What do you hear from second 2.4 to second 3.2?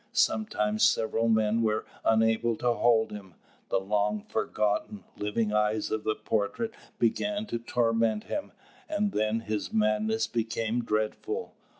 to hold